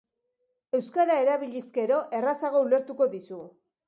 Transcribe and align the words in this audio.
Euskara 0.77 1.17
erabiliz 1.25 1.61
gero, 1.75 1.99
errazago 2.21 2.63
ulertuko 2.69 3.09
dizu. 3.13 3.39